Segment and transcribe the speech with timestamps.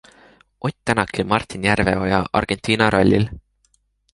[0.65, 3.29] Ott Tänak ja Martin Järveoja Argentina rallil.